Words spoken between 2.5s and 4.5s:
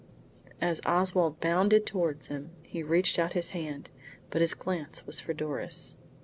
he reached out his hand, but